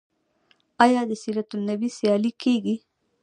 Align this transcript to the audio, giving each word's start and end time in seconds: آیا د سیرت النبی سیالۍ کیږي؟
آیا 0.85 1.01
د 1.09 1.11
سیرت 1.23 1.49
النبی 1.55 1.89
سیالۍ 1.97 2.31
کیږي؟ 2.43 2.75